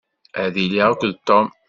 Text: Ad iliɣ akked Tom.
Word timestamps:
Ad 0.43 0.55
iliɣ 0.63 0.87
akked 0.91 1.15
Tom. 1.27 1.47